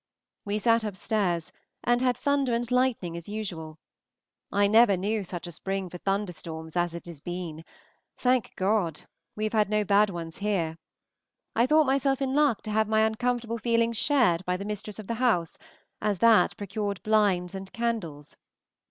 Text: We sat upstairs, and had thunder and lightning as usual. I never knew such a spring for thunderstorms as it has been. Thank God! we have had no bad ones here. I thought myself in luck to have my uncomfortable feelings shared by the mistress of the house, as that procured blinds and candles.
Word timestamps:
We 0.45 0.57
sat 0.57 0.83
upstairs, 0.83 1.51
and 1.83 2.01
had 2.01 2.17
thunder 2.17 2.55
and 2.55 2.71
lightning 2.71 3.15
as 3.15 3.29
usual. 3.29 3.77
I 4.51 4.65
never 4.65 4.97
knew 4.97 5.23
such 5.23 5.45
a 5.45 5.51
spring 5.51 5.91
for 5.91 5.99
thunderstorms 5.99 6.75
as 6.75 6.95
it 6.95 7.05
has 7.05 7.19
been. 7.21 7.63
Thank 8.17 8.53
God! 8.55 9.03
we 9.35 9.43
have 9.43 9.53
had 9.53 9.69
no 9.69 9.85
bad 9.85 10.09
ones 10.09 10.37
here. 10.39 10.79
I 11.55 11.67
thought 11.67 11.85
myself 11.85 12.19
in 12.19 12.33
luck 12.33 12.63
to 12.63 12.71
have 12.71 12.87
my 12.87 13.01
uncomfortable 13.01 13.59
feelings 13.59 13.97
shared 13.97 14.43
by 14.43 14.57
the 14.57 14.65
mistress 14.65 14.97
of 14.97 15.05
the 15.05 15.13
house, 15.21 15.59
as 16.01 16.17
that 16.17 16.57
procured 16.57 17.03
blinds 17.03 17.53
and 17.53 17.71
candles. 17.71 18.37